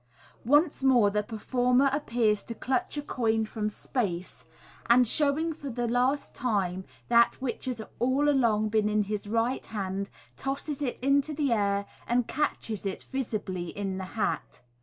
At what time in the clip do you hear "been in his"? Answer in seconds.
8.67-9.27